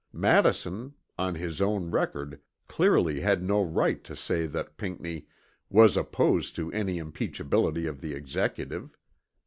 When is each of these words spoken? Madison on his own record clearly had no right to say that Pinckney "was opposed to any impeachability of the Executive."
Madison 0.13 0.95
on 1.19 1.35
his 1.35 1.61
own 1.61 1.91
record 1.91 2.41
clearly 2.67 3.19
had 3.19 3.43
no 3.43 3.61
right 3.61 4.03
to 4.03 4.15
say 4.15 4.47
that 4.47 4.75
Pinckney 4.75 5.27
"was 5.69 5.95
opposed 5.95 6.55
to 6.55 6.71
any 6.71 6.97
impeachability 6.97 7.85
of 7.87 8.01
the 8.01 8.15
Executive." 8.15 8.97